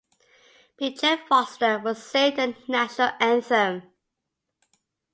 Bridgette 0.79 1.27
Foster 1.27 1.77
would 1.77 1.95
sing 1.95 2.35
the 2.35 2.55
national 2.67 3.11
anthem. 3.19 3.83